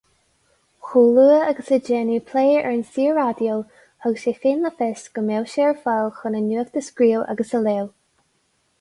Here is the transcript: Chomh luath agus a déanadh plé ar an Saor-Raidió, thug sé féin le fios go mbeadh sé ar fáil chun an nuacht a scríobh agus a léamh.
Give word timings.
Chomh 0.85 1.11
luath 1.17 1.43
agus 1.49 1.69
a 1.75 1.77
déanadh 1.89 2.25
plé 2.31 2.43
ar 2.61 2.65
an 2.71 2.81
Saor-Raidió, 2.95 3.59
thug 4.07 4.19
sé 4.25 4.35
féin 4.41 4.67
le 4.67 4.75
fios 4.81 5.07
go 5.19 5.27
mbeadh 5.29 5.49
sé 5.55 5.69
ar 5.69 5.81
fáil 5.87 6.13
chun 6.23 6.39
an 6.41 6.51
nuacht 6.53 6.79
a 6.83 6.87
scríobh 6.91 7.31
agus 7.37 7.57
a 7.61 7.67
léamh. 7.69 7.97